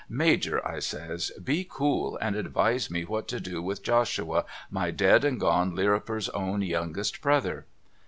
[0.25, 5.23] 'Major' I says' be cool and advise me what to do with Josliua my dead
[5.23, 7.67] and gone Lirriper's own youngest brother.'